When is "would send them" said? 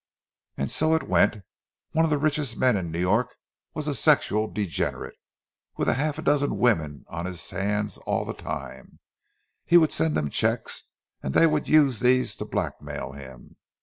9.77-10.31